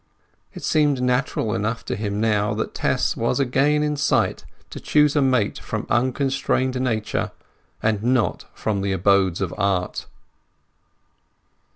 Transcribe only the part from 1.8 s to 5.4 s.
to him now that Tess was again in sight to choose a